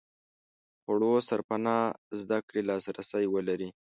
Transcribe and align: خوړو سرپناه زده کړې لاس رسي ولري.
خوړو 0.81 1.11
سرپناه 1.29 1.83
زده 2.21 2.37
کړې 2.47 2.61
لاس 2.69 2.83
رسي 2.97 3.25
ولري. 3.29 3.69